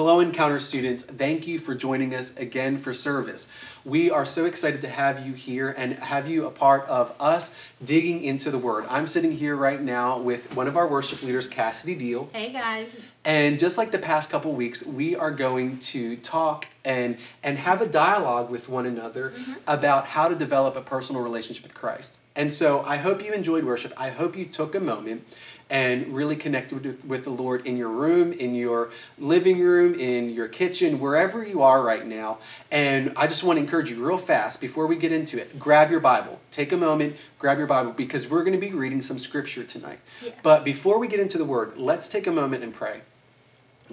[0.00, 1.04] hello, Encounter students.
[1.04, 3.52] Thank you for joining us again for service.
[3.84, 7.54] We are so excited to have you here and have you a part of us
[7.84, 8.86] digging into the Word.
[8.88, 12.30] I'm sitting here right now with one of our worship leaders, Cassidy Deal.
[12.32, 12.98] Hey, guys.
[13.26, 17.82] And just like the past couple weeks, we are going to talk and and have
[17.82, 19.52] a dialogue with one another mm-hmm.
[19.66, 22.16] about how to develop a personal relationship with Christ.
[22.34, 23.92] And so I hope you enjoyed worship.
[23.98, 25.26] I hope you took a moment
[25.70, 30.30] and really connected with, with the Lord in your room, in your living room, in
[30.30, 32.38] your kitchen, wherever you are right now.
[32.70, 35.90] And I just want to encourage you real fast before we get into it grab
[35.90, 36.40] your Bible.
[36.50, 40.00] Take a moment, grab your Bible, because we're going to be reading some scripture tonight.
[40.22, 40.32] Yeah.
[40.42, 43.02] But before we get into the word, let's take a moment and pray.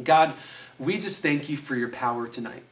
[0.03, 0.33] God,
[0.79, 2.63] we just thank you for your power tonight.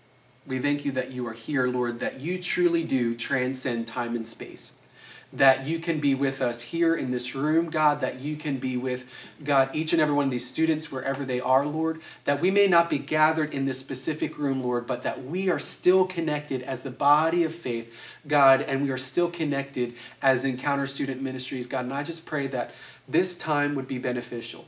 [0.47, 4.25] We thank you that you are here, Lord, that you truly do transcend time and
[4.25, 4.73] space
[5.37, 8.77] that you can be with us here in this room, God, that you can be
[8.77, 9.05] with,
[9.43, 12.67] God, each and every one of these students wherever they are, Lord, that we may
[12.67, 16.83] not be gathered in this specific room, Lord, but that we are still connected as
[16.83, 17.93] the body of faith,
[18.27, 21.85] God, and we are still connected as Encounter Student Ministries, God.
[21.85, 22.71] And I just pray that
[23.07, 24.65] this time would be beneficial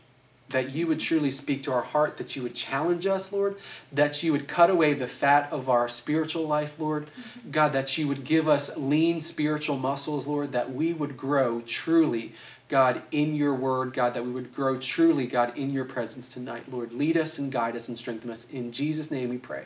[0.49, 3.57] that you would truly speak to our heart, that you would challenge us, Lord,
[3.91, 7.07] that you would cut away the fat of our spiritual life, Lord.
[7.07, 7.51] Mm-hmm.
[7.51, 12.33] God, that you would give us lean spiritual muscles, Lord, that we would grow truly,
[12.69, 16.71] God, in your word, God, that we would grow truly, God, in your presence tonight,
[16.71, 16.93] Lord.
[16.93, 18.47] Lead us and guide us and strengthen us.
[18.51, 19.65] In Jesus' name we pray.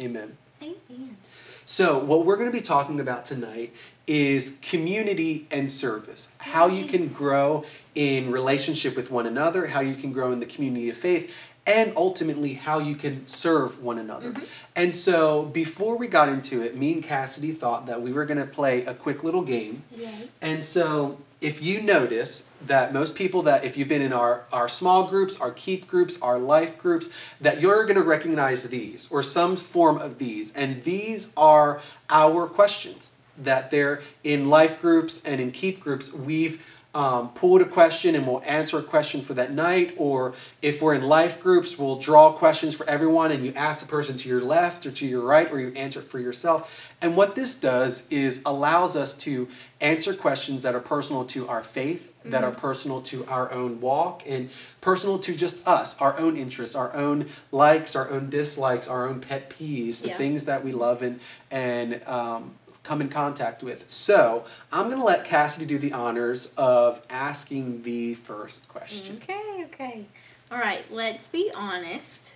[0.00, 0.36] Amen.
[0.62, 1.16] Amen.
[1.64, 3.74] So, what we're going to be talking about tonight
[4.06, 6.28] is community and service.
[6.38, 7.64] How you can grow
[7.94, 11.32] in relationship with one another, how you can grow in the community of faith,
[11.66, 14.32] and ultimately how you can serve one another.
[14.32, 14.44] Mm-hmm.
[14.74, 18.40] And so, before we got into it, me and Cassidy thought that we were going
[18.40, 19.84] to play a quick little game.
[19.96, 20.28] Yay.
[20.40, 24.68] And so, if you notice that most people that if you've been in our, our
[24.68, 29.22] small groups our keep groups our life groups that you're going to recognize these or
[29.24, 33.10] some form of these and these are our questions
[33.44, 38.26] that they're in life groups and in keep groups we've um, pulled a question and
[38.26, 39.94] we'll answer a question for that night.
[39.96, 43.90] Or if we're in life groups, we'll draw questions for everyone and you ask the
[43.90, 46.92] person to your left or to your right, or you answer it for yourself.
[47.00, 49.48] And what this does is allows us to
[49.80, 52.30] answer questions that are personal to our faith, mm-hmm.
[52.30, 52.60] that are mm-hmm.
[52.60, 54.50] personal to our own walk, and
[54.80, 59.20] personal to just us, our own interests, our own likes, our own dislikes, our own
[59.20, 60.16] pet peeves, the yeah.
[60.16, 61.18] things that we love and,
[61.50, 63.88] and um, come in contact with.
[63.88, 69.20] So I'm going to let Cassidy do the honors of asking the first question.
[69.22, 70.06] Okay, okay.
[70.50, 72.34] All right, let's be honest.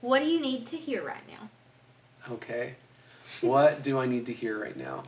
[0.00, 1.48] What do you need to hear right now?
[2.34, 2.74] Okay.
[3.40, 5.04] What do I need to hear right now?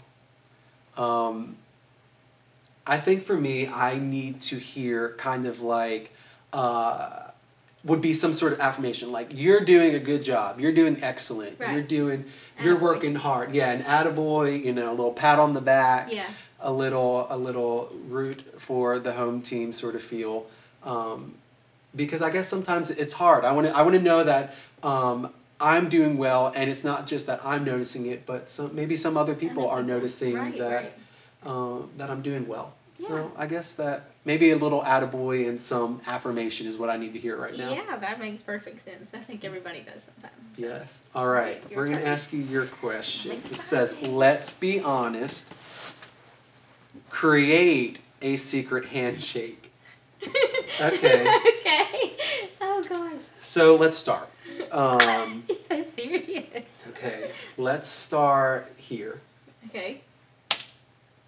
[0.96, 1.56] Um,
[2.86, 6.12] I think for me, I need to hear kind of like,
[6.52, 7.27] uh,
[7.84, 10.60] would be some sort of affirmation like you're doing a good job.
[10.60, 11.58] You're doing excellent.
[11.58, 11.72] Right.
[11.72, 12.24] you're doing
[12.62, 12.82] you're attaboy.
[12.82, 13.54] working hard.
[13.54, 16.28] Yeah an attaboy you know a little pat on the back yeah.
[16.60, 20.46] a little a little root for the home team sort of feel.
[20.82, 21.34] Um,
[21.94, 23.44] because I guess sometimes it's hard.
[23.44, 27.06] I want to I want to know that um, I'm doing well and it's not
[27.06, 30.82] just that I'm noticing it but some maybe some other people are noticing right, that
[30.82, 30.92] right.
[31.44, 33.08] Uh, that I'm doing well yeah.
[33.08, 37.12] so I guess that maybe a little attaboy and some affirmation is what I need
[37.14, 37.72] to hear right now.
[37.72, 39.10] Yeah, that makes perfect sense.
[39.14, 40.34] I think everybody does sometimes.
[40.56, 40.62] So.
[40.62, 41.04] Yes.
[41.14, 41.62] All right.
[41.74, 43.32] We're going to ask you your question.
[43.32, 45.54] It says, let's be honest.
[47.10, 49.70] Create a secret handshake.
[50.80, 51.22] Okay.
[51.22, 52.12] okay.
[52.60, 53.20] Oh gosh.
[53.40, 54.28] So let's start.
[54.70, 56.64] Um, He's so serious.
[56.90, 57.32] Okay.
[57.56, 59.20] Let's start here.
[59.66, 60.02] Okay.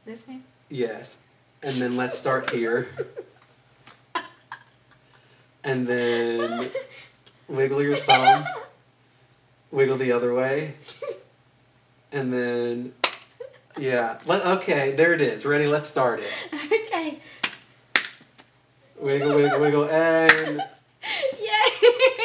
[0.04, 0.44] This hand?
[0.69, 1.19] Yes.
[1.62, 2.88] And then let's start here.
[5.62, 6.71] And then
[7.48, 8.44] wiggle your thumb.
[9.70, 10.75] Wiggle the other way.
[12.12, 12.93] And then,
[13.78, 14.19] yeah.
[14.25, 15.44] Let, okay, there it is.
[15.44, 15.66] Ready?
[15.66, 16.31] Let's start it.
[16.93, 17.20] Okay.
[18.99, 20.62] Wiggle, wiggle, wiggle, and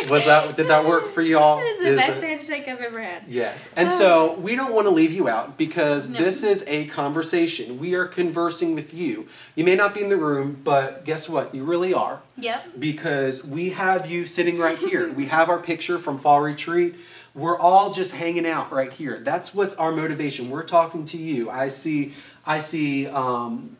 [0.09, 1.61] was that did that work for y'all?
[1.75, 3.23] This is the best handshake I've ever had.
[3.27, 3.91] Yes, and oh.
[3.91, 6.19] so we don't want to leave you out because no.
[6.19, 7.79] this is a conversation.
[7.79, 9.27] We are conversing with you.
[9.55, 11.53] You may not be in the room, but guess what?
[11.53, 12.21] You really are.
[12.37, 12.79] Yep.
[12.79, 15.11] Because we have you sitting right here.
[15.13, 16.95] we have our picture from fall retreat.
[17.33, 19.19] We're all just hanging out right here.
[19.19, 20.49] That's what's our motivation.
[20.49, 21.49] We're talking to you.
[21.49, 22.13] I see.
[22.45, 23.07] I see.
[23.07, 23.77] Um,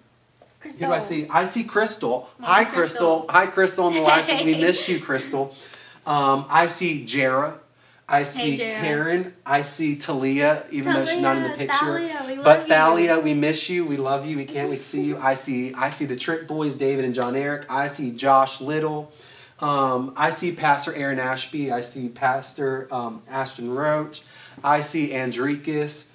[0.66, 0.88] Crystal.
[0.88, 1.28] Who do I see?
[1.30, 2.30] I see Crystal.
[2.42, 3.22] Hi, Crystal.
[3.22, 3.26] Crystal.
[3.30, 3.86] Hi, Crystal.
[3.86, 5.56] On the live, we missed you, Crystal.
[6.06, 7.60] Um, I see Jara.
[8.08, 9.34] I see hey, Karen.
[9.46, 12.08] I see Talia, even Talia, though she's not in the picture.
[12.08, 13.84] Thalia, but Thalia, we miss you.
[13.84, 14.38] We love you.
[14.38, 15.18] We can't wait to see you.
[15.18, 17.66] I see I see the Trick Boys, David and John Eric.
[17.68, 19.12] I see Josh Little.
[19.60, 21.72] Um, I see Pastor Aaron Ashby.
[21.72, 24.22] I see Pastor um, Ashton Roach.
[24.64, 26.08] I see Andrikis.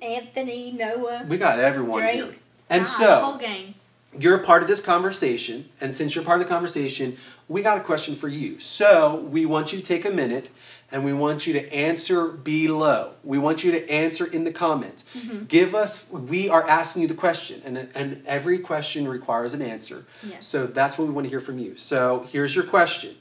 [0.00, 2.14] Anthony, Noah, We got everyone Drake.
[2.14, 2.34] here.
[2.70, 3.74] And so, whole gang.
[4.18, 7.16] You're a part of this conversation, and since you're part of the conversation,
[7.48, 8.58] we got a question for you.
[8.58, 10.50] So we want you to take a minute
[10.90, 13.12] and we want you to answer below.
[13.22, 15.04] We want you to answer in the comments.
[15.14, 15.44] Mm-hmm.
[15.44, 20.06] Give us, we are asking you the question, and, and every question requires an answer.
[20.26, 20.46] Yes.
[20.46, 21.76] So that's what we want to hear from you.
[21.76, 23.16] So here's your question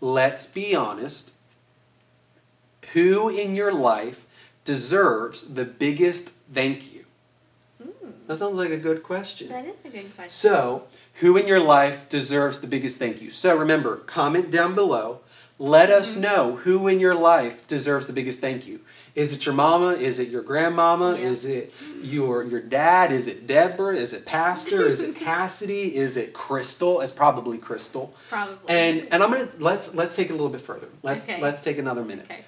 [0.00, 1.34] Let's be honest.
[2.92, 4.26] Who in your life
[4.64, 6.91] deserves the biggest thank you?
[8.26, 9.48] That sounds like a good question.
[9.48, 10.30] that is a good question.
[10.30, 10.84] So,
[11.14, 13.30] who in your life deserves the biggest thank you?
[13.30, 15.20] So, remember, comment down below.
[15.58, 16.22] Let us Mm-hmm.
[16.22, 18.80] know who in your life deserves the biggest thank you.
[19.14, 19.88] Is it your mama?
[19.92, 21.12] Is it your grandmama?
[21.16, 21.26] Yeah.
[21.28, 21.72] Is it
[22.02, 23.12] your your dad?
[23.12, 23.94] Is it Deborah?
[23.94, 24.82] Is it Pastor?
[24.86, 25.94] Is it Cassidy?
[25.94, 27.00] Is it Crystal?
[27.02, 28.14] It's probably Crystal.
[28.30, 28.56] Probably.
[28.68, 30.88] And and I'm gonna let's let's take it a little bit further.
[31.02, 31.40] Let's Okay.
[31.40, 32.24] let's take another minute.
[32.30, 32.44] okay.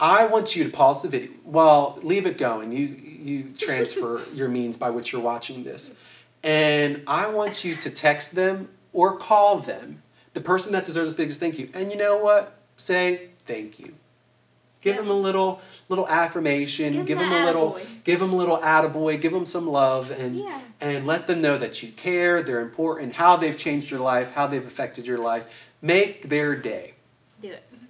[0.00, 1.30] I want you to pause the video.
[1.44, 2.72] Well, leave it going.
[2.72, 2.86] You
[3.24, 5.98] you transfer your means by which you're watching this.
[6.42, 10.02] And I want you to text them or call them,
[10.34, 11.70] the person that deserves the biggest thank you.
[11.74, 12.56] And you know what?
[12.76, 13.94] Say thank you.
[14.82, 15.02] Give Yeah.
[15.02, 16.92] them a little little affirmation.
[16.92, 18.04] Give give the them a little attaboy.
[18.04, 19.20] give them a little attaboy.
[19.20, 20.60] Give them some love and Yeah.
[20.80, 24.46] and let them know that you care, they're important, how they've changed your life, how
[24.46, 25.44] they've affected your life.
[25.80, 26.93] Make their day.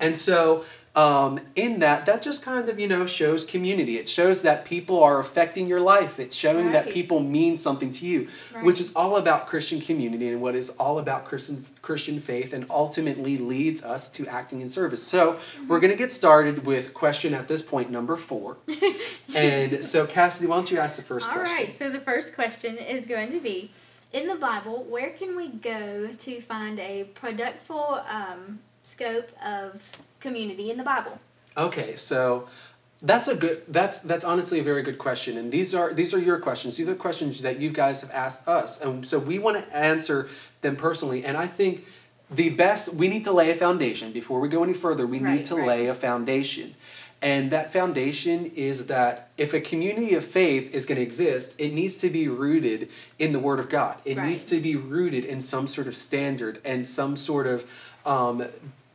[0.00, 0.64] And so,
[0.96, 3.98] um, in that, that just kind of, you know, shows community.
[3.98, 6.20] It shows that people are affecting your life.
[6.20, 8.64] It's showing that people mean something to you, Right.
[8.64, 12.64] which is all about Christian community and what is all about Christian, Christian faith and
[12.70, 15.02] ultimately leads us to acting in service.
[15.02, 18.58] So, we're going to get started with question at this point, number four.
[19.34, 21.56] and so, Cassidy, why don't you ask the first All question?
[21.56, 21.76] All right.
[21.76, 23.72] So the first question is going to be,
[24.12, 29.80] in the Bible, where can we go to find a productful um, scope of
[30.20, 31.18] community in the Bible?
[31.56, 32.48] Okay, so
[33.02, 36.18] that's a good that's that's honestly a very good question and these are these are
[36.18, 39.58] your questions these are questions that you guys have asked us and so we want
[39.58, 40.26] to answer
[40.62, 41.84] them personally and i think
[42.30, 45.34] the best we need to lay a foundation before we go any further we Right,
[45.38, 45.66] need to right.
[45.66, 46.74] lay a foundation
[47.20, 51.74] and that foundation is that if a community of faith is going to exist it
[51.74, 52.88] needs to be rooted
[53.18, 54.28] in the word of god it Right.
[54.30, 57.68] needs to be rooted in some sort of standard and some sort of
[58.04, 58.46] um,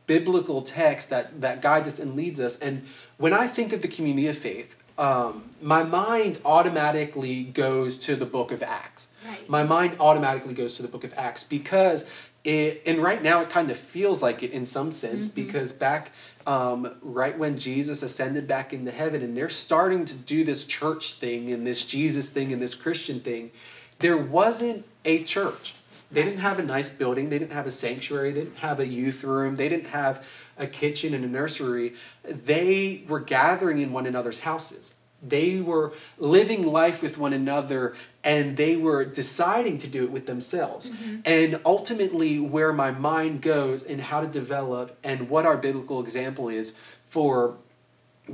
[0.06, 2.58] biblical text that, that guides us and leads us.
[2.58, 2.84] And
[3.16, 8.26] when I think of the community of faith, um, my mind automatically goes to the
[8.26, 9.08] book of Acts.
[9.26, 9.48] Right.
[9.48, 12.04] My mind automatically goes to the book of Acts because
[12.44, 15.46] it, and right now it kind of feels like it in some sense Mm-hmm.
[15.46, 16.12] because back
[16.46, 21.14] um, right when Jesus ascended back into heaven and they're starting to do this church
[21.14, 23.50] thing and this Jesus thing and this Christian thing,
[23.98, 25.74] there wasn't a church.
[26.10, 27.30] They didn't have a nice building.
[27.30, 28.32] They didn't have a sanctuary.
[28.32, 29.56] They didn't have a youth room.
[29.56, 30.26] They didn't have
[30.58, 31.94] a kitchen and a nursery.
[32.24, 34.94] They were gathering in one another's houses.
[35.22, 40.26] They were living life with one another and they were deciding to do it with
[40.26, 40.90] themselves.
[40.90, 41.20] Mm-hmm.
[41.26, 46.48] And ultimately, where my mind goes and how to develop and what our biblical example
[46.48, 46.74] is
[47.08, 47.56] for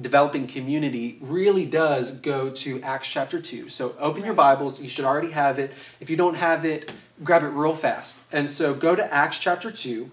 [0.00, 3.68] developing community really does go to Acts chapter 2.
[3.68, 4.80] So open your Bibles.
[4.80, 5.72] You should already have it.
[6.00, 8.18] If you don't have it, grab it real fast.
[8.32, 10.10] And so go to Acts chapter 2.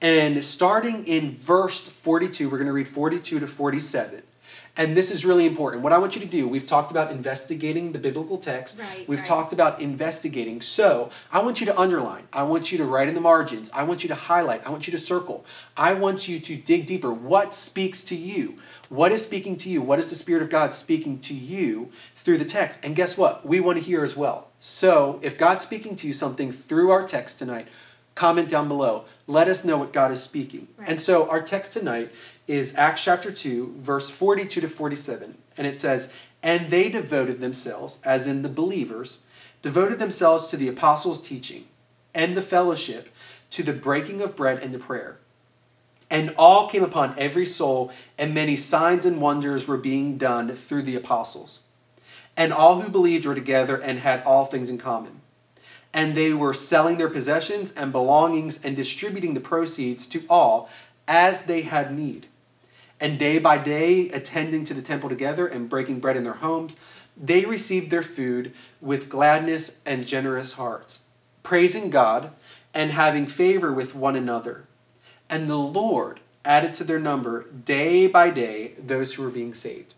[0.00, 4.22] And starting in verse 42, we're going to read 42 to 47.
[4.78, 5.82] And this is really important.
[5.82, 8.78] What I want you to do, we've talked about investigating the biblical text.
[8.78, 9.26] Right, we've right.
[9.26, 10.60] talked about investigating.
[10.60, 12.28] So I want you to underline.
[12.32, 13.72] I want you to write in the margins.
[13.72, 14.64] I want you to highlight.
[14.64, 15.44] I want you to circle.
[15.76, 17.12] I want you to dig deeper.
[17.12, 18.58] What speaks to you?
[18.88, 19.82] What is speaking to you?
[19.82, 22.78] What is the Spirit of God speaking to you through the text?
[22.84, 23.44] And guess what?
[23.44, 24.46] We want to hear as well.
[24.60, 27.66] So if God's speaking to you something through our text tonight,
[28.14, 29.04] comment down below.
[29.26, 30.68] Let us know what God is speaking.
[30.76, 30.88] Right.
[30.88, 32.10] And so our text tonight
[32.48, 35.36] is Acts chapter 2, verse 42 to 47.
[35.56, 36.12] And it says,
[36.42, 39.20] And they devoted themselves, as in the believers,
[39.60, 41.66] devoted themselves to the apostles' teaching
[42.14, 43.10] and the fellowship,
[43.50, 45.18] to the breaking of bread and to prayer.
[46.10, 50.82] And all came upon every soul, and many signs and wonders were being done through
[50.82, 51.60] the apostles.
[52.34, 55.20] And all who believed were together and had all things in common.
[55.92, 60.70] And they were selling their possessions and belongings and distributing the proceeds to all
[61.06, 62.26] as they had need.
[63.00, 66.76] And day by day, attending to the temple together and breaking bread in their homes,
[67.16, 71.02] they received their food with gladness and generous hearts,
[71.42, 72.32] praising God
[72.74, 74.64] and having favor with one another.
[75.28, 79.94] And the Lord added to their number day by day those who were being saved.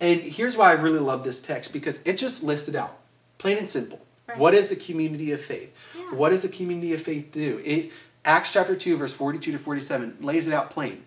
[0.00, 2.98] And here's why I really love this text because it just listed out,
[3.38, 4.00] plain and simple.
[4.28, 4.38] Right.
[4.38, 5.74] What is a community of faith?
[5.96, 6.14] Yeah.
[6.14, 7.60] What does a community of faith do?
[7.64, 7.92] It
[8.24, 11.02] Acts chapter 2, verse 42 to 47 lays it out plain.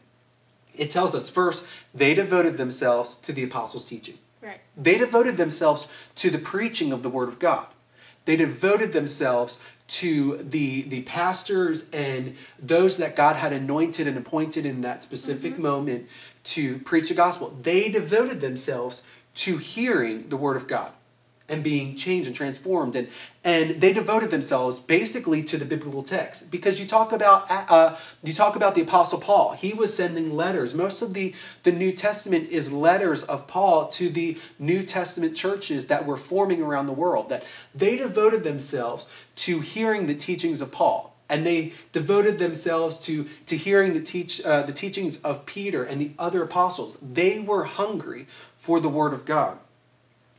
[0.77, 4.17] It tells us first, they devoted themselves to the apostles' teaching.
[4.41, 4.59] Right.
[4.75, 7.67] They devoted themselves to the preaching of the Word of God.
[8.25, 9.57] They devoted themselves
[9.87, 15.53] to the, the pastors and those that God had anointed and appointed in that specific
[15.53, 15.61] Mm-hmm.
[15.61, 16.09] moment
[16.43, 17.57] to preach the gospel.
[17.61, 19.01] They devoted themselves
[19.35, 20.91] to hearing the Word of God
[21.49, 22.95] and being changed and transformed.
[22.95, 23.07] And
[23.43, 26.51] and they devoted themselves basically to the biblical text.
[26.51, 29.53] Because you talk about uh, you talk about the apostle paul.
[29.53, 30.75] He was sending letters.
[30.75, 35.87] Most of the the new testament is letters of paul to the new testament churches
[35.87, 37.29] that were forming around the world.
[37.29, 41.13] That they devoted themselves to hearing the teachings of paul.
[41.29, 45.99] And they devoted themselves to, to hearing the, teach, uh, the teachings of peter and
[45.99, 46.97] the other apostles.
[47.01, 48.27] They were hungry
[48.57, 49.59] for the word of god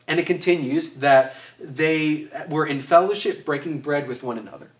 [0.08, 4.70] and it continues that they were in fellowship, breaking bread with one another.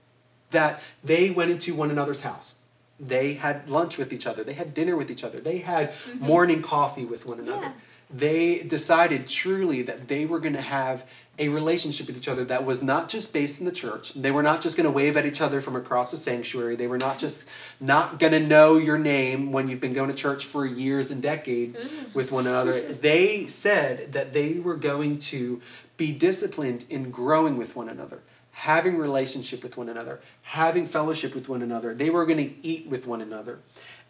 [0.51, 2.57] That they went into one another's house.
[2.99, 4.43] They had lunch with each other.
[4.43, 5.39] They had dinner with each other.
[5.39, 6.25] They had mm-hmm.
[6.25, 7.67] morning coffee with one another.
[7.67, 7.73] Yeah.
[8.11, 11.07] They decided truly that they were going to have
[11.39, 14.13] a relationship with each other that was not just based in the church.
[14.15, 16.75] They were not just going to wave at each other from across the sanctuary.
[16.75, 17.45] They were not just
[17.81, 21.23] not going to know your name when you've been going to church for years and
[21.23, 22.15] decades mm.
[22.15, 22.81] with one another.
[22.81, 25.61] They said that they were going to
[25.97, 31.49] be disciplined in growing with one another, having relationship with one another, having fellowship with
[31.49, 31.95] one another.
[31.95, 33.61] They were going to eat with one another.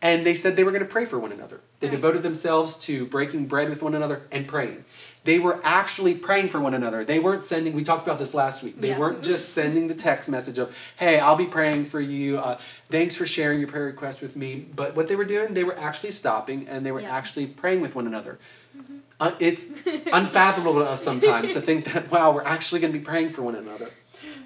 [0.00, 1.60] And they said they were going to pray for one another.
[1.80, 1.96] They Right.
[1.96, 4.84] devoted themselves to breaking bread with one another and praying.
[5.24, 7.04] They were actually praying for one another.
[7.04, 8.80] They weren't sending, we talked about this last week.
[8.80, 8.98] They Yeah.
[8.98, 12.38] weren't just sending the text message of, hey, I'll be praying for you.
[12.38, 12.58] Uh,
[12.90, 14.66] thanks for sharing your prayer request with me.
[14.74, 17.14] But what they were doing, they were actually stopping and they were Yeah.
[17.16, 18.38] actually praying with one another.
[19.20, 19.66] Uh, it's
[20.12, 23.42] unfathomable to us sometimes to think that, wow, we're actually going to be praying for
[23.42, 23.90] one another.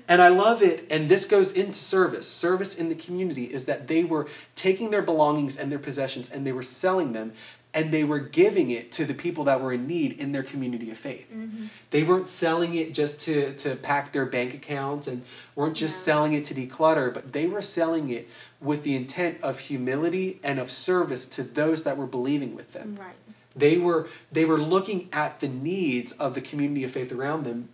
[0.09, 2.29] And I love it, and this goes into service.
[2.29, 6.47] Service in the community is that they were taking their belongings and their possessions and
[6.47, 7.33] they were selling them
[7.75, 10.91] and they were giving it to the people that were in need in their community
[10.91, 11.27] of faith.
[11.33, 11.67] Mm-hmm.
[11.91, 15.23] They weren't selling it just to, to pack their bank accounts and
[15.57, 16.13] weren't just No.
[16.13, 18.29] selling it to declutter, but they were selling it
[18.61, 22.99] with the intent of humility and of service to those that were believing with them.
[23.01, 23.15] Right.
[23.55, 27.69] They were they were looking at the needs of the community of faith around them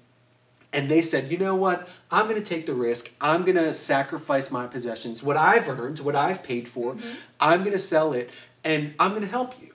[0.78, 1.88] and they said, "You know what?
[2.10, 3.10] I'm going to take the risk.
[3.20, 6.94] I'm going to sacrifice my possessions, what I've earned, what I've paid for.
[6.94, 7.14] Mm-hmm.
[7.40, 8.30] I'm going to sell it
[8.62, 9.72] and I'm going to help you.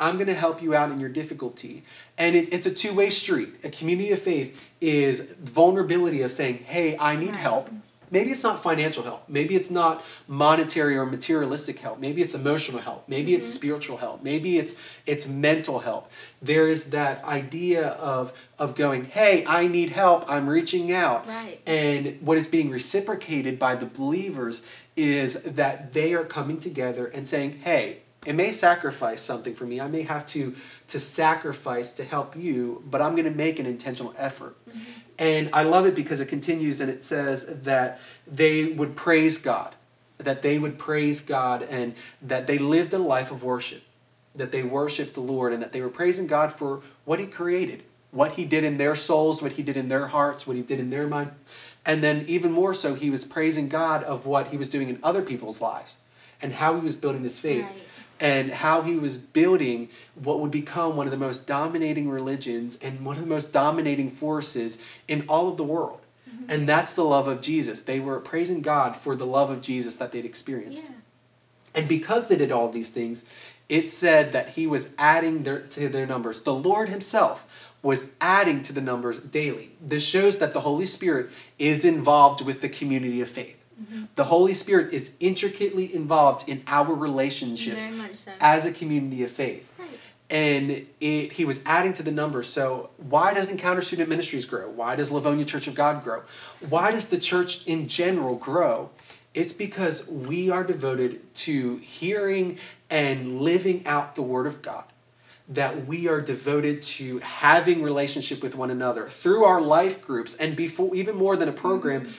[0.00, 1.74] I'm going to help you out in your difficulty."
[2.18, 3.50] And it, it's a two-way street.
[3.64, 5.14] A community of faith is
[5.60, 7.36] vulnerability of saying, "Hey, I need Right.
[7.48, 7.70] help."
[8.10, 9.28] Maybe it's not financial help.
[9.28, 11.98] Maybe it's not monetary or materialistic help.
[11.98, 13.08] Maybe it's emotional help.
[13.08, 13.56] Maybe it's mm-hmm.
[13.56, 14.22] spiritual help.
[14.22, 14.74] Maybe it's
[15.06, 16.10] it's mental help.
[16.42, 20.30] There is that idea of of going, "Hey, I need help.
[20.30, 21.60] I'm reaching out." Right.
[21.66, 24.62] And what is being reciprocated by the believers
[24.96, 29.80] is that they are coming together and saying, "Hey, it may sacrifice something for me.
[29.80, 30.54] I may have to
[30.88, 34.78] to sacrifice to help you, but I'm going to make an intentional effort." Mm-hmm.
[35.20, 39.74] And I love it because it continues and it says that they would praise God,
[40.16, 43.82] that they would praise God and that they lived a life of worship,
[44.34, 47.82] that they worshiped the Lord and that they were praising God for what He created,
[48.12, 50.80] what He did in their souls, what He did in their hearts, what He did
[50.80, 51.32] in their mind.
[51.84, 54.98] And then, even more so, He was praising God of what He was doing in
[55.02, 55.98] other people's lives
[56.40, 57.72] and how He was building this faith Right.
[58.20, 63.04] And how he was building what would become one of the most dominating religions and
[63.04, 66.00] one of the most dominating forces in all of the world.
[66.28, 66.50] Mm-hmm.
[66.50, 67.82] And that's the love of Jesus.
[67.82, 70.84] They were praising God for the love of Jesus that they'd experienced.
[70.84, 70.96] Yeah.
[71.74, 73.24] And because they did all these things,
[73.68, 76.42] it said that he was adding their, to their numbers.
[76.42, 77.46] The Lord himself
[77.82, 79.70] was adding to the numbers daily.
[79.80, 83.56] This shows that the Holy Spirit is involved with the community of faith.
[83.80, 84.04] Mm-hmm.
[84.14, 88.32] The Holy Spirit is intricately involved in our relationships so.
[88.40, 89.66] as a community of faith.
[89.78, 89.88] Right.
[90.28, 92.42] And it, he was adding to the number.
[92.42, 94.68] So, why does Encounter Student Ministries grow?
[94.70, 96.22] Why does Livonia Church of God grow?
[96.68, 98.90] Why does the church in general grow?
[99.32, 102.58] It's because we are devoted to hearing
[102.90, 104.84] and living out the Word of God.
[105.48, 110.54] That we are devoted to having relationship with one another through our life groups, and
[110.54, 112.12] before even more than a program, mm-hmm.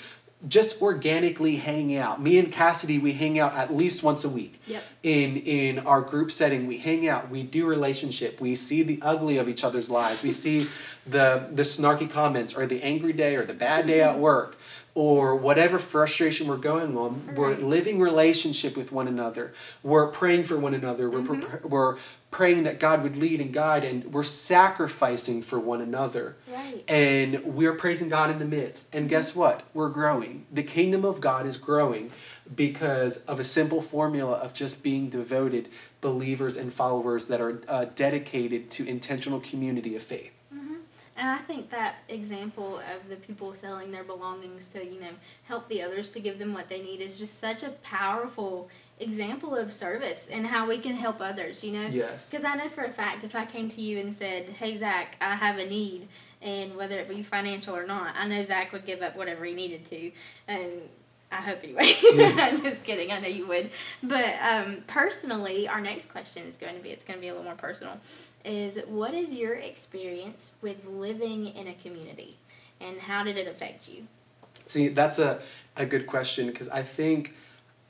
[0.48, 2.22] Just organically hanging out.
[2.22, 4.84] Me and Cassidy, we hang out at least once a week Yep.
[5.04, 9.38] in in our group setting we hang out we do relationship we see the ugly
[9.38, 10.68] of each other's lives we see
[11.06, 14.22] the the snarky comments or the angry day or the bad day at mm-hmm.
[14.22, 14.58] work
[14.94, 20.58] or whatever frustration we're going on we're living relationship with one another we're praying for
[20.58, 21.42] one another we're Mm-hmm.
[21.42, 21.98] pre- we're
[22.32, 26.82] praying that God would lead and guide and we're sacrificing for one another Right.
[26.88, 28.88] and we're praising God in the midst.
[28.96, 29.64] And guess what?
[29.74, 30.46] We're growing.
[30.50, 32.10] The kingdom of God is growing
[32.56, 35.68] because of a simple formula of just being devoted
[36.00, 40.32] believers and followers that are uh, dedicated to intentional community of faith.
[41.22, 45.12] And I think that example of the people selling their belongings to, you know,
[45.44, 49.56] help the others to give them what they need is just such a powerful example
[49.56, 51.86] of service and how we can help others, you know?
[51.86, 52.28] Yes.
[52.28, 55.16] Because I know for a fact if I came to you and said, hey, Zach,
[55.22, 56.08] I have a need,
[56.42, 59.54] and whether it be financial or not, I know Zach would give up whatever he
[59.54, 60.12] needed to.
[60.48, 60.90] And
[61.32, 61.94] I hope anyway.
[62.14, 62.36] Yeah.
[62.52, 63.12] I'm just kidding.
[63.12, 63.70] I know you would.
[64.02, 67.32] But um, personally, our next question is going to be it's going to be a
[67.32, 68.00] little more personal.
[68.44, 72.38] Is what is your experience with living in a community,
[72.80, 74.08] and how did it affect you?
[74.66, 75.40] See, that's a,
[75.76, 77.36] a good question because I think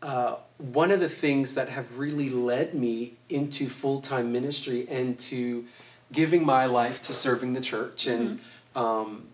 [0.01, 5.17] uh, one of the things that have really led me into full time ministry and
[5.19, 5.65] to
[6.11, 8.39] giving my life to serving the church and
[8.75, 9.27] um,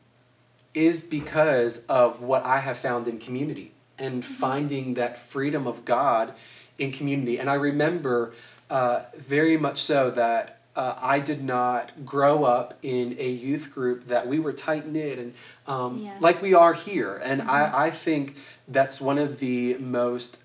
[0.74, 6.34] is because of what I have found in community and finding that freedom of God
[6.78, 7.40] in community.
[7.40, 8.34] And I remember
[8.70, 14.08] uh, very much so that uh, I did not grow up in a youth group
[14.08, 15.34] that we were tight knit and
[15.66, 16.14] um, Yeah.
[16.20, 17.20] like we are here.
[17.24, 18.36] And I, I think
[18.68, 20.38] that's one of the most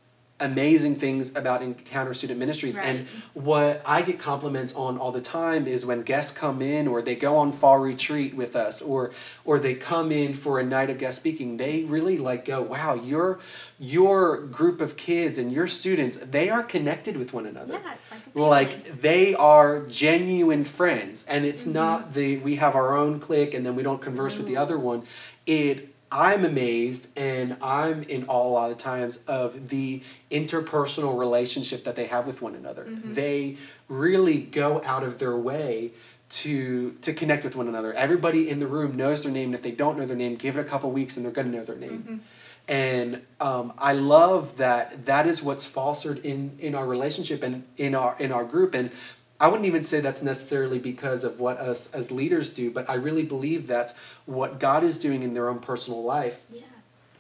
[0.43, 2.77] amazing things about Encounter Student Ministries.
[2.77, 7.01] And what I get compliments on all the time is when guests come in or
[7.01, 9.13] they go on fall retreat with us or
[9.45, 12.95] or they come in for a night of guest speaking, they really like go, wow,
[12.95, 13.39] your
[13.79, 18.11] your group of kids and your students, they are connected with one another Yeah, it's
[18.37, 21.73] like like they are genuine friends and it's Mhm.
[21.73, 24.61] not the we have our own clique and then we don't converse with the Mhm.
[24.61, 25.03] other one
[25.47, 31.85] it i'm amazed and i'm in awe a lot of times of the interpersonal relationship
[31.85, 33.15] that they have with one another Mhm.
[33.15, 33.57] they
[33.89, 35.93] really go out of their way
[36.31, 39.63] to to connect with one another everybody in the room knows their name and if
[39.63, 41.65] they don't know their name give it a couple weeks and they're going to know
[41.65, 42.21] their name Mhm.
[42.69, 47.95] and um, I love that that is what's fostered in in our relationship and in
[47.95, 48.91] our in our group and
[49.43, 52.95] I wouldn't even say that's necessarily because of what us as leaders do but I
[52.95, 53.93] really believe that's
[54.25, 56.63] what God is doing in their own personal life Yeah.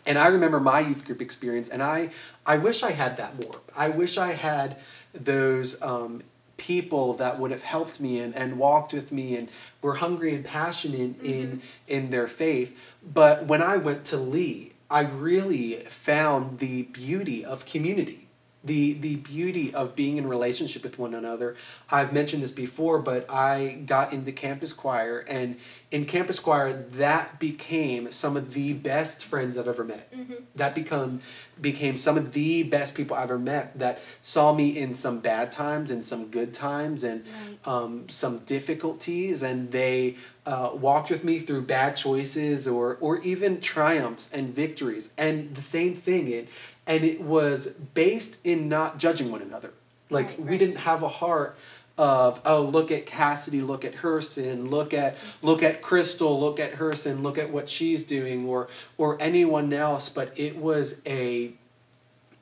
[0.06, 2.10] and I remember my youth group experience, and I,
[2.46, 3.60] I wish I had that more.
[3.76, 4.76] I wish I had
[5.14, 6.22] those um,
[6.56, 9.48] people that would have helped me and, and walked with me and
[9.80, 12.76] were hungry and passionate in in their faith.
[13.02, 18.21] But when I went to Lee, I really found the beauty of community.
[18.64, 21.56] The, the beauty of being in relationship with one another.
[21.90, 25.56] I've mentioned this before, but I got into campus choir, and
[25.90, 30.42] in campus choir, that became some of the best friends I've ever met Mhm.
[30.54, 31.20] that become
[31.60, 35.52] became some of the best people I've ever met that saw me in some bad
[35.52, 37.68] times and some good times and Right.
[37.72, 43.60] um, some difficulties and they uh, walked with me through bad choices or or even
[43.60, 46.48] triumphs and victories and the same thing it
[46.86, 49.72] and it was based in not judging one another.
[50.10, 51.56] Like Right, we didn't have a heart
[51.98, 56.58] of oh look at Cassidy look at her sin look at look at Crystal look
[56.58, 60.08] at her sin look at what she's doing or or anyone else.
[60.08, 61.52] But it was a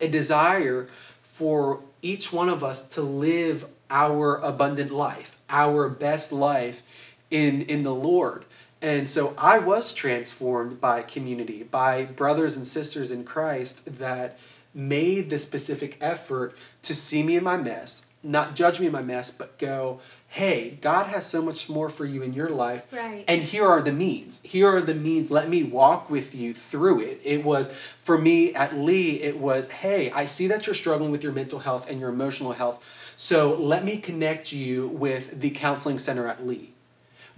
[0.01, 0.89] a desire
[1.33, 6.83] for each one of us to live our abundant life our best life
[7.31, 8.45] in in the Lord
[8.83, 14.39] and so I was transformed by community by brothers and sisters in Christ that
[14.75, 19.03] made the specific effort to see me in my mess not judge me in my
[19.03, 23.25] mess but go hey God has so much more for you in your life Right.
[23.27, 24.41] and here are the means.
[24.45, 25.31] Here are the means.
[25.31, 27.21] Let me walk with you through it.
[27.25, 27.73] It was
[28.05, 31.61] for me at lee it was hey i see that you're struggling with your mental
[31.61, 32.83] health and your emotional health
[33.17, 36.70] so let me connect you with the counseling center at lee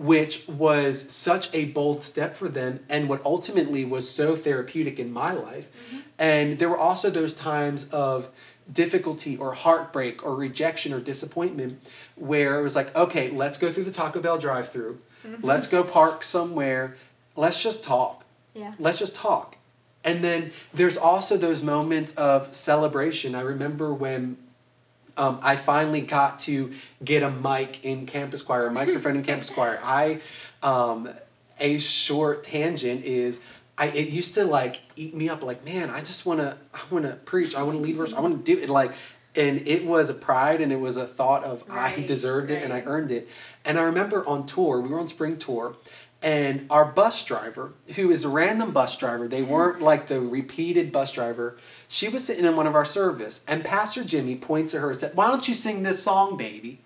[0.03, 5.13] which was such a bold step for them and what ultimately was so therapeutic in
[5.13, 5.69] my life.
[5.87, 5.99] Mm-hmm.
[6.19, 8.29] And there were also those times of
[8.73, 11.81] difficulty or heartbreak or rejection or disappointment
[12.15, 15.45] where it was like okay let's go through the taco bell drive through mm-hmm.
[15.45, 16.97] let's go park somewhere.
[17.35, 18.25] Let's just talk.
[18.55, 18.75] Yeah.
[18.79, 19.57] let's just talk.
[20.05, 23.35] And then there's also those moments of celebration.
[23.35, 24.37] I remember when
[25.17, 26.73] um, I finally got to
[27.05, 29.81] get a mic in campus choir, a microphone in campus choir.
[29.83, 30.21] I,
[30.63, 31.09] um,
[31.61, 33.41] a short tangent is,
[33.79, 35.43] I it used to like eat me up.
[35.43, 37.55] Like, man, I just wanna, I wanna preach.
[37.55, 38.13] I wanna lead verse.
[38.13, 38.69] I wanna do it.
[38.69, 38.93] Like,
[39.35, 42.63] and it was a pride and it was a thought of I Right, deserved it
[42.63, 43.29] and I earned it.
[43.65, 45.77] And I remember on tour, we were on spring tour,
[46.23, 50.93] and our bus driver, who is a random bus driver, they weren't like the repeated
[50.93, 51.57] bus driver,
[51.93, 54.99] she was sitting in one of our service, and Pastor Jimmy points at her and
[54.99, 56.79] said, Why don't you sing this song, baby?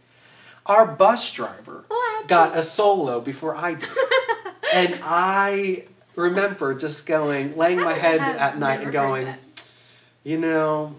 [0.66, 2.26] Our bus driver What?
[2.26, 3.88] got a solo before I did.
[4.74, 5.84] and I
[6.16, 9.32] remember just going, laying my head have at night and going,
[10.24, 10.96] you know,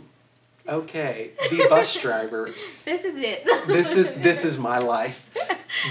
[0.70, 2.50] okay, the bus driver.
[2.86, 3.46] this is it.
[3.68, 5.30] this is this is my life.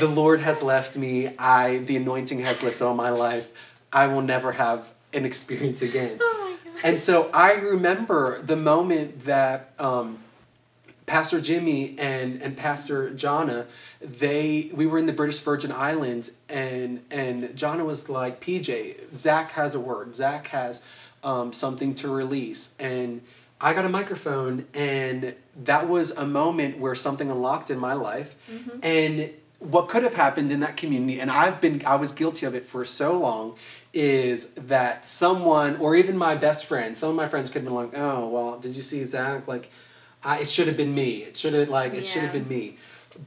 [0.01, 1.29] The Lord has left me.
[1.39, 3.49] I the anointing has left on my life.
[3.93, 6.19] I will never have an experience again.
[6.21, 6.36] Oh.
[6.85, 10.19] And so I remember the moment that um,
[11.07, 13.67] Pastor Jimmy and, and Pastor Jonna,
[14.01, 19.53] they we were in the British Virgin Islands and and Jonna was like, PJ, Zach
[19.53, 20.15] has a word.
[20.15, 20.83] Zach has
[21.23, 22.75] um, something to release.
[22.79, 23.23] And
[23.61, 25.35] I got a microphone and
[25.65, 28.35] that was a moment where something unlocked in my life.
[28.51, 28.79] Mm-hmm.
[28.83, 32.55] And what could have happened in that community, and I've been I was guilty of
[32.55, 33.57] it for so long,
[33.97, 37.75] is that someone or even my best friend, some of my friends could have been
[37.75, 39.49] like, "Oh, well, did you see Zach?
[39.49, 39.71] Like,
[40.23, 41.23] I, it should have been me.
[41.23, 42.77] It should have like it should have been me."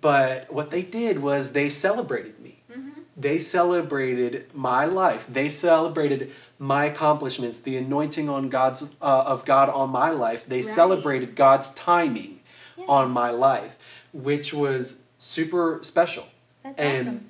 [0.02, 2.60] But what they did was they celebrated me.
[2.72, 2.92] Mhm.
[3.18, 5.26] They celebrated my life.
[5.28, 10.46] They celebrated my accomplishments, the anointing on God's uh, of God on my life.
[10.48, 10.66] They Right.
[10.66, 12.40] celebrated God's timing
[12.78, 12.86] Yeah.
[12.88, 13.76] on my life,
[14.14, 16.26] which was super special.
[16.64, 17.26] That's and awesome.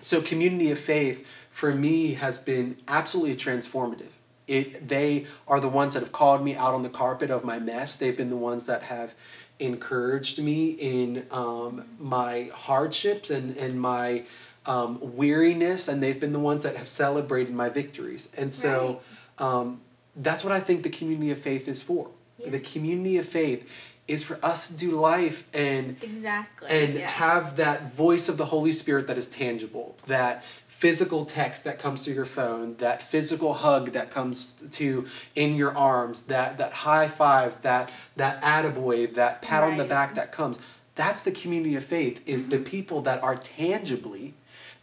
[0.00, 4.10] So community of faith for me has been absolutely transformative.
[4.48, 7.60] It they are the ones that have called me out on the carpet of my
[7.60, 7.96] mess.
[7.96, 9.14] They've been the ones that have
[9.60, 14.24] encouraged me in um, my hardships and and my
[14.66, 18.30] um, weariness, and they've been the ones that have celebrated my victories.
[18.36, 19.00] And so
[19.38, 19.80] um,
[20.16, 22.10] that's what I think the community of faith is for.
[22.38, 22.50] Yeah.
[22.50, 23.68] The community of faith
[24.06, 26.68] is for us to do life and Exactly.
[26.68, 27.06] and yeah.
[27.06, 30.44] have that voice of the Holy Spirit that is tangible, that
[30.76, 35.74] physical text that comes through your phone, that physical hug that comes to in your
[35.76, 40.60] arms, that that high five, that that attaboy, that pat on the back that comes.
[40.96, 42.64] That's the community of faith, is the mm-hmm.
[42.64, 44.34] people that are tangibly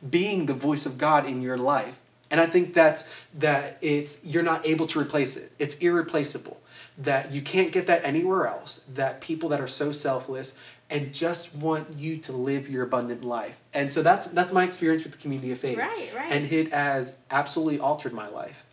[0.10, 1.99] being the voice of God in your life.
[2.32, 5.51] And I think that's that it's you're not able to replace it.
[5.60, 6.58] It's irreplaceable.
[6.97, 8.84] That you can't get that anywhere else.
[8.93, 10.56] That people that are so selfless
[10.91, 13.60] and just want you to live your abundant life.
[13.73, 15.77] And so that's that's my experience with the community of faith.
[15.77, 16.32] Right, right.
[16.32, 18.65] And it has absolutely altered my life.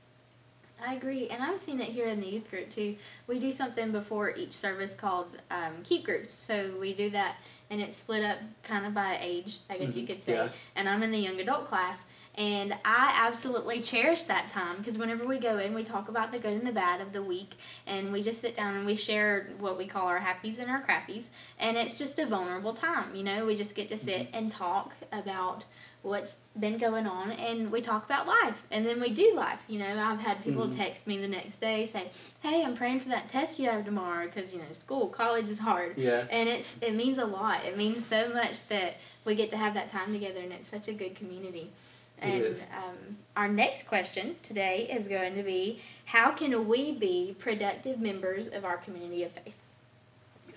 [0.85, 2.97] I agree, and I've seen it here in the youth group too.
[3.27, 6.31] We do something before each service called um, keep groups.
[6.33, 7.37] So we do that,
[7.69, 10.35] and it's split up kind of by age, I guess you Mhm, could say.
[10.35, 10.49] yeah.
[10.77, 12.05] And I'm in the young adult class,
[12.39, 16.39] and I absolutely cherish that time because whenever we go in, we talk about the
[16.39, 19.49] good and the bad of the week, and we just sit down and we share
[19.59, 23.15] what we call our happies and our crappies, and it's just a vulnerable time.
[23.15, 25.65] You know, we just get to sit and talk about
[26.03, 29.81] what's been going on and we talk about life and then we do life you
[29.81, 30.77] know i've had people Mhm.
[30.77, 32.09] text me the next day say
[32.41, 35.59] hey i'm praying for that test you have tomorrow because you know school college is
[35.59, 36.29] hard Yes.
[36.31, 39.75] and it's it means a lot it means so much that we get to have
[39.75, 41.73] that time together and it's such a good community It
[42.21, 42.67] and.
[42.77, 48.49] Um, our next question today is going to be how can we be productive members
[48.49, 49.55] of our community of faith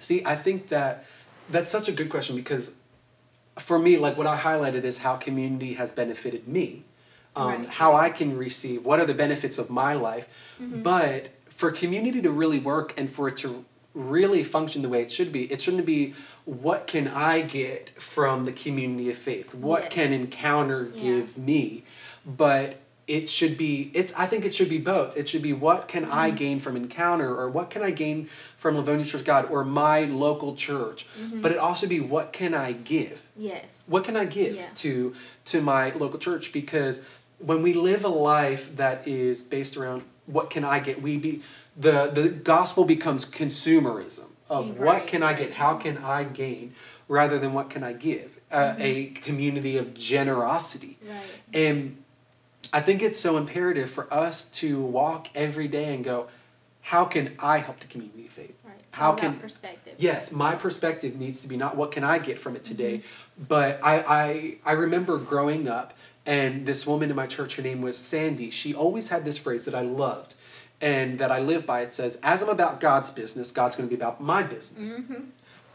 [0.01, 1.05] See, I think that
[1.51, 2.73] that's such a good question because
[3.59, 6.83] for me, like what I highlighted is how community has benefited me,
[7.35, 7.69] um, Right.
[7.69, 10.27] how I can receive, what are the benefits of my life.
[10.59, 10.81] Mhm.
[10.81, 15.11] But for community to really work and for it to really function the way it
[15.11, 16.13] should be, it shouldn't be
[16.45, 19.53] what can I get from the community of faith?
[19.53, 19.93] What Yes.
[19.93, 21.01] can encounter Yeah.
[21.01, 21.83] give me?
[22.25, 22.77] But
[23.07, 25.17] it should be it's I think it should be both.
[25.17, 26.37] It should be what can I Mm-hmm.
[26.37, 30.55] gain from encounter or what can I gain from Livonia Church God or my local
[30.55, 31.05] church.
[31.19, 31.41] Mhm.
[31.41, 33.21] But it also be what can I give?
[33.37, 34.67] yes What can I give Yeah.
[34.75, 35.13] to
[35.45, 36.53] to my local church?
[36.53, 37.01] Because
[37.39, 41.41] when we live a life that is based around what can I get, we be
[41.77, 46.73] the the gospel becomes consumerism of what Right, can I get, how can I gain,
[47.07, 48.37] rather than what can I give.
[48.51, 50.97] Uh, A community of generosity.
[51.07, 51.21] right
[51.53, 52.03] And
[52.73, 56.27] I think it's so imperative for us to walk every day and go,
[56.81, 58.55] how can I help the community of faith?
[58.65, 62.19] right it's How can- perspective Yes, my perspective needs to be not what can I
[62.19, 63.01] get from it today,
[63.47, 65.93] but I, I I remember growing up
[66.25, 68.49] and this woman in my church, her name was Sandy.
[68.51, 70.35] She always had this phrase that I loved
[70.81, 71.81] and that I live by.
[71.81, 75.25] It says, "As I'm about God's business, God's going to be about my business." mm-hmm.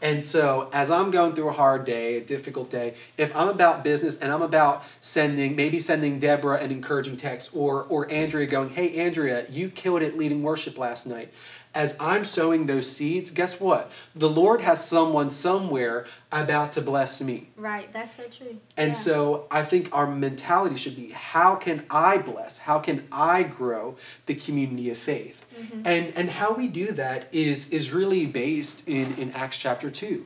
[0.01, 3.83] And so, as I'm going through a hard day, a difficult day, if I'm about
[3.83, 8.69] business and I'm about sending, maybe sending Deborah an encouraging text or, or Andrea going,
[8.69, 11.33] hey, Andrea, you killed it leading worship last night.
[11.77, 13.91] As I'm sowing those seeds, guess what?
[14.15, 17.37] The Lord has someone somewhere about to bless me.
[17.55, 19.05] right that's so true And Yeah.
[19.07, 22.57] so I think our mentality should be how can I bless?
[22.69, 25.45] How can I grow the community of faith?
[25.55, 25.81] Mhm.
[25.85, 30.25] And and how we do that is is really based in, in Acts chapter 2.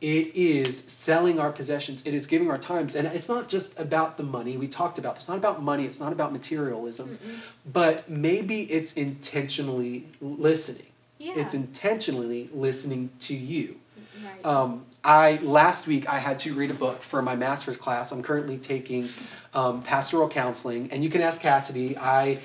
[0.00, 2.02] It is selling our possessions.
[2.04, 2.94] It is giving our times.
[2.96, 4.56] And it's not just about the money.
[4.56, 5.24] We talked about this.
[5.24, 5.84] It's not about money.
[5.84, 7.06] It's not about materialism.
[7.08, 7.36] Mm-mm.
[7.80, 10.91] But maybe it's intentionally listening.
[11.22, 11.34] Yeah.
[11.36, 13.76] It's intentionally listening to you.
[14.24, 14.44] right.
[14.44, 18.10] Um, I last week I had to read a book for my master's class.
[18.12, 19.08] I'm currently taking
[19.54, 21.96] um, pastoral counseling, and you can ask Cassidy.
[21.96, 22.38] I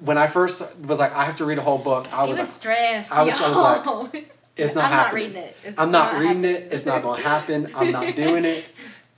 [0.00, 2.12] when I first was like I have to read a whole book.
[2.12, 3.12] I was was like, stressed.
[3.12, 4.22] I was- I was y'all.
[4.56, 5.32] it's not I'm happening.
[5.32, 5.56] not reading it.
[5.64, 6.54] It's I'm not, reading happening.
[6.66, 6.72] it.
[6.72, 7.70] It's not going to happen.
[7.74, 8.64] I'm not doing it.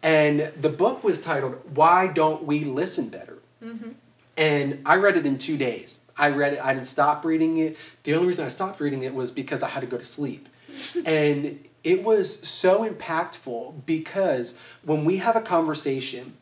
[0.02, 3.90] And the book was titled "Why Don't We Listen Better." hmm
[4.36, 5.98] And I read it in two days.
[6.16, 6.60] I read it.
[6.64, 7.76] I didn't stop reading it.
[8.04, 10.48] The only reason I stopped reading it was because I had to go to sleep.
[11.06, 16.36] and it was so impactful because when we have a conversation,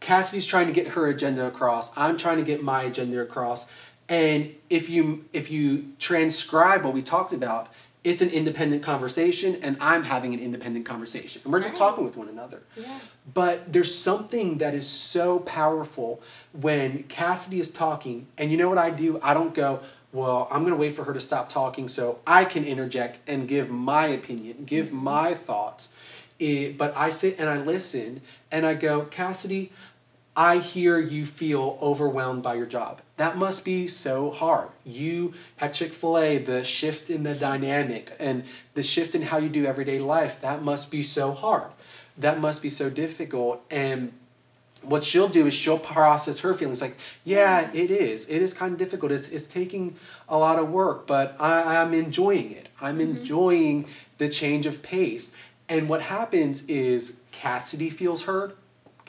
[0.00, 1.96] Cassidy's trying to get her agenda across.
[1.96, 3.66] I'm trying to get my agenda across.
[4.08, 7.72] And if you if you transcribe what we talked about,
[8.04, 11.78] it's an independent conversation, and I'm having an independent conversation, and we're just Right.
[11.78, 12.62] talking with one another.
[12.76, 12.98] Yeah.
[13.32, 16.20] But there's something that is so powerful
[16.52, 19.20] when Cassidy is talking, and you know what I do?
[19.22, 19.80] I don't go,
[20.12, 23.46] well, I'm going to wait for her to stop talking so I can interject and
[23.46, 24.96] give my opinion, give Mm-hmm.
[25.04, 25.88] my thoughts.
[26.40, 29.70] Eh, but I sit and I listen and I go, Cassidy,
[30.34, 33.02] I hear you feel overwhelmed by your job.
[33.16, 34.68] That must be so hard.
[34.84, 39.36] You at Chick fil A, the shift in the dynamic and the shift in how
[39.36, 41.70] you do everyday life, that must be so hard.
[42.16, 43.62] That must be so difficult.
[43.70, 44.12] And
[44.82, 48.26] what she'll do is she'll process her feelings like, yeah, it is.
[48.28, 49.12] It is kind of difficult.
[49.12, 49.96] It's, it's taking
[50.28, 52.70] a lot of work, but I, I'm enjoying it.
[52.80, 53.18] I'm mm-hmm.
[53.18, 55.30] enjoying the change of pace.
[55.68, 58.54] And what happens is Cassidy feels heard.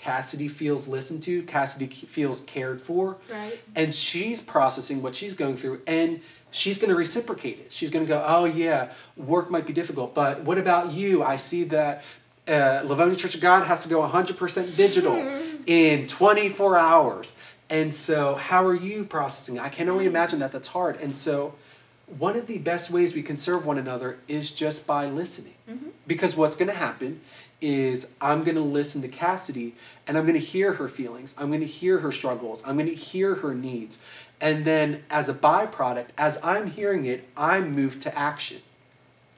[0.04, 1.44] Cassidy feels listened to.
[1.44, 3.16] Cassidy feels cared for.
[3.32, 3.58] Right.
[3.74, 6.20] And she's processing what she's going through and
[6.52, 7.72] she's going to reciprocate it.
[7.72, 11.24] She's going to go, oh, yeah, work might be difficult, but what about you?
[11.24, 12.04] I see that
[12.50, 15.16] uh, Livonia Church of God has to go 100% digital
[15.66, 17.34] in 24 hours.
[17.70, 19.58] And so, how are you processing?
[19.58, 21.00] I can only imagine that that's hard.
[21.00, 21.56] And so,
[22.18, 25.54] one of the best ways we can serve one another is just by listening.
[26.06, 27.22] Because what's going to happen
[27.64, 29.74] is I'm going to listen to Cassidy
[30.06, 31.34] and I'm going to hear her feelings.
[31.38, 32.62] I'm going to hear her struggles.
[32.68, 34.00] I'm going to hear her needs.
[34.42, 38.62] And then, as a byproduct, as I'm hearing it, I'm moved to action.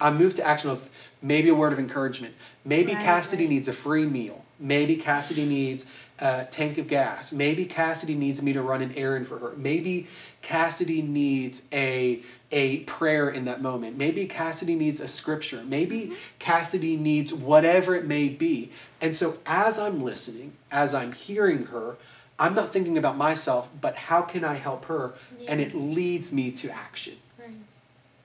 [0.01, 0.89] I'm moved to action of
[1.21, 2.33] maybe a word of encouragement.
[2.63, 3.49] Maybe Right, Cassidy right.
[3.51, 4.44] needs a free meal.
[4.59, 5.85] Maybe Cassidy needs
[6.19, 7.33] a tank of gas.
[7.33, 9.53] Maybe Cassidy needs me to run an errand for her.
[9.57, 10.07] Maybe
[10.41, 13.97] Cassidy needs a a prayer in that moment.
[13.97, 15.63] Maybe Cassidy needs a scripture.
[15.65, 16.13] Maybe mm-hmm.
[16.39, 18.71] Cassidy needs whatever it may be.
[19.01, 21.97] And so as I'm listening, as I'm hearing her,
[22.39, 25.13] I'm not thinking about myself, but how can I help her?
[25.47, 27.15] And it leads me to action.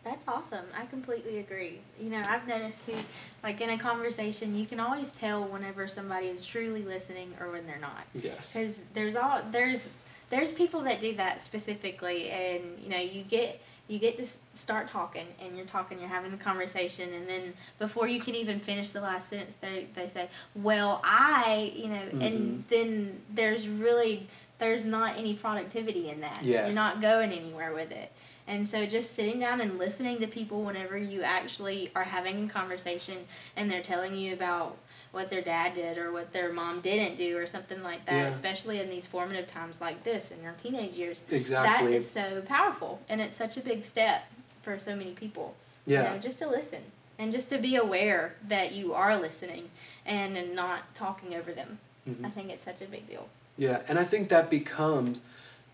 [0.02, 0.64] That's awesome.
[0.78, 1.78] I completely agree.
[2.00, 2.96] You know, I've noticed too,
[3.42, 7.66] like in a conversation, you can always tell whenever somebody is truly listening or when
[7.66, 8.04] they're not.
[8.14, 8.54] Yes.
[8.54, 9.90] Because there's all there's
[10.30, 14.88] there's people that do that specifically, and you know, you get you get to start
[14.88, 18.90] talking, and you're talking, you're having the conversation, and then before you can even finish
[18.90, 22.22] the last sentence, they they say, "Well, I," you know, Mm-hmm.
[22.22, 24.26] and then there's really
[24.58, 26.38] there's not any productivity in that.
[26.42, 26.66] Yes.
[26.66, 28.10] You're not going anywhere with it.
[28.50, 32.48] And so just sitting down and listening to people whenever you actually are having a
[32.52, 33.14] conversation
[33.56, 34.76] and they're telling you about
[35.12, 38.26] what their dad did or what their mom didn't do or something like that, Yeah.
[38.26, 41.26] especially in these formative times like this in your teenage years.
[41.30, 41.92] Exactly.
[41.92, 44.22] That is so powerful and it's such a big step
[44.62, 45.54] for so many people.
[45.86, 46.08] yeah.
[46.10, 46.82] You know, just to listen
[47.20, 49.70] and just to be aware that you are listening
[50.04, 51.78] and, and not talking over them.
[52.08, 52.24] Mhm.
[52.26, 53.28] I think it's such a big deal.
[53.56, 55.22] Yeah, and I think that becomes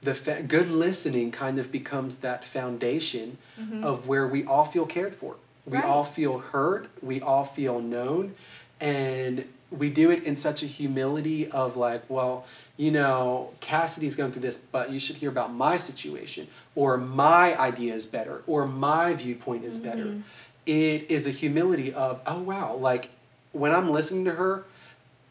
[0.02, 3.82] the fa- good listening kind of becomes that foundation Mhm.
[3.82, 5.36] of where we all feel cared for.
[5.64, 5.84] We Right.
[5.84, 8.34] all feel heard, we all feel known,
[8.80, 12.44] and we do it in such a humility of like, well,
[12.76, 17.58] you know, Cassidy's going through this, but you should hear about my situation, or my
[17.58, 20.04] idea is better, or my viewpoint is better.
[20.04, 20.22] Mhm.
[20.66, 23.08] It is a humility of, oh wow, like
[23.52, 24.64] when I'm listening to her,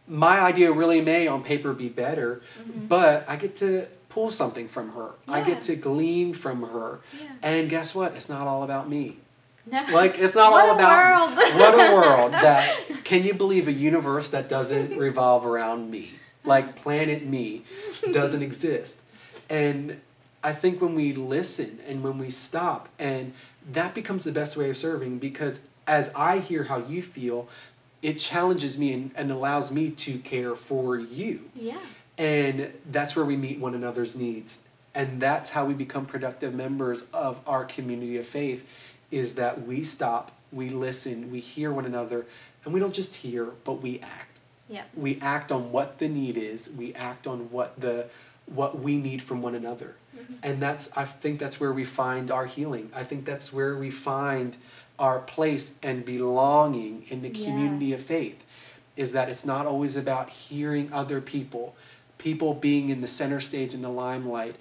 [0.07, 2.87] my idea really may on paper be better, Mhm.
[2.89, 5.09] but I get to pull something from her.
[5.27, 7.01] I get to glean from her.
[7.21, 7.27] Yeah.
[7.43, 8.15] And guess what?
[8.15, 9.17] It's not all about me.
[9.69, 9.83] No.
[9.91, 11.59] Like it's not What all a about world.
[11.59, 16.13] what a world that can you believe a universe that doesn't revolve around me?
[16.45, 17.63] Like planet me
[18.13, 19.01] doesn't exist.
[19.49, 19.99] And
[20.43, 23.33] I think when we listen and when we stop and
[23.73, 27.49] that becomes the best way of serving because as I hear how you feel,
[28.01, 31.49] it challenges me and, and allows me to care for you.
[31.53, 31.79] Yeah.
[32.17, 34.61] And that's where we meet one another's needs.
[34.93, 38.65] And that's how we become productive members of our community of faith
[39.11, 42.25] is that we stop, we listen, we hear one another,
[42.63, 44.39] and we don't just hear, but we act.
[44.69, 44.83] Yeah.
[44.95, 48.07] We act on what the need is, we act on what the
[48.47, 49.95] what we need from one another.
[50.15, 50.33] Mm-hmm.
[50.43, 52.91] And that's I think that's where we find our healing.
[52.95, 54.55] I think that's where we find
[54.97, 57.45] our place and belonging in the Yeah.
[57.45, 58.43] community of faith.
[58.95, 61.75] Is that it's not always about hearing other people,
[62.25, 64.55] people being in the center stage in the limelight,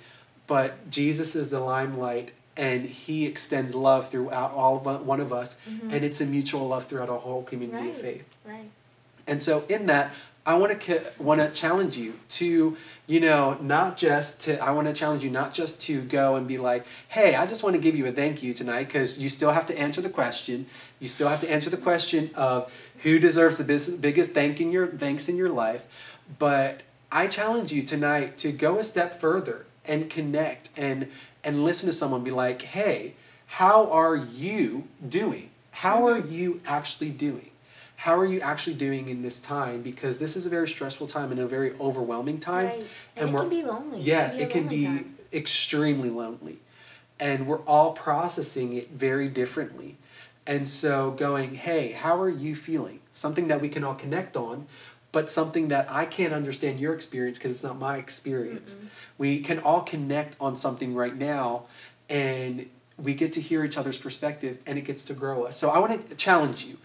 [0.47, 5.57] but Jesus is the limelight and he extends love throughout all of one of us
[5.67, 5.91] Mhm.
[5.91, 8.25] and it's a mutual love throughout a whole community of faith.
[8.47, 8.69] Right.
[9.27, 10.13] And so in that,
[10.47, 14.87] I want to want to challenge you to, you know, not just to I want
[14.89, 17.81] to challenge you not just to go and be like, "Hey, I just want to
[17.81, 20.67] give you a thank you tonight" because you still have to answer the question.
[21.01, 22.71] You still have to answer the question of
[23.05, 23.65] who deserves the
[24.09, 25.85] biggest thank in your thanks in your life.
[26.39, 26.83] But
[27.15, 31.09] I challenge you tonight to go a step further and connect and
[31.45, 33.15] and listen to someone be like, "Hey,
[33.47, 35.51] how are you doing?
[35.71, 36.33] How are Mhm.
[36.33, 37.51] you actually doing?"
[37.97, 41.31] how are you actually doing in this time because this is a very stressful time
[41.31, 42.85] and a very overwhelming time Right.
[43.17, 44.01] and And, it can be lonely.
[44.01, 46.59] yes be it can be extremely lonely
[47.21, 49.97] and we're all processing it very differently
[50.47, 54.67] and so going hey how are you feeling something that we can all connect on
[55.15, 58.89] but something that i can't understand your experience because it's not my experience Mm-mm.
[59.17, 61.63] we can all connect on something right now
[62.11, 62.67] and
[62.99, 65.79] we get to hear each other's perspective and it gets to grow us so i
[65.79, 66.77] want to challenge you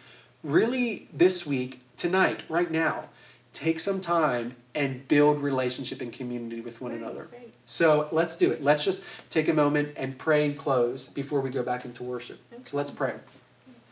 [0.43, 3.09] really this week, tonight, right now,
[3.51, 7.27] take some time and build relationship and community with one Right, another.
[7.33, 7.53] right.
[7.65, 8.63] So let's do it.
[8.63, 12.39] Let's just take a moment and pray and close before we go back into worship.
[12.63, 13.15] So let's pray.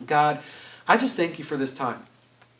[0.05, 0.39] God,
[0.87, 2.05] I just thank you for this time.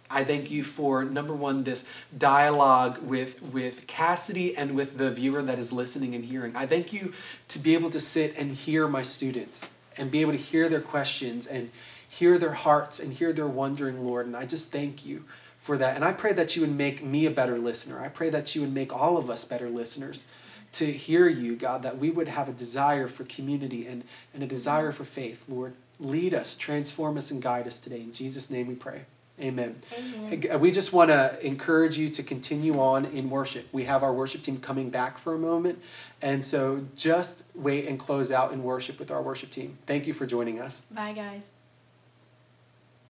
[0.10, 1.86] I thank you for number one, this
[2.18, 6.56] dialogue with with Cassidy and with the viewer that is listening and hearing.
[6.56, 7.14] I thank you
[7.50, 9.66] to be able to sit and hear my students
[9.98, 11.72] and be able to hear their questions and
[12.08, 14.28] hear their hearts and hear their wondering, Lord.
[14.28, 15.26] And I just thank you
[15.62, 15.96] for that.
[15.96, 18.00] And I pray that you would make me a better listener.
[18.00, 20.24] I pray that you would make all of us better listeners
[20.74, 24.48] to hear you, God, that we would have a desire for community and, and a
[24.48, 25.74] desire for faith, Lord.
[26.00, 28.02] Lead us, transform us, and guide us today.
[28.02, 29.02] In Jesus' name we pray.
[29.40, 29.76] Amen.
[29.98, 30.44] Amen.
[30.52, 33.68] Uh, we just want to encourage you to continue on in worship.
[33.72, 35.80] We have our worship team coming back for a moment.
[36.22, 39.78] And so just wait and close out in worship with our worship team.
[39.86, 40.82] Thank you for joining us.
[40.92, 41.52] Bye, guys.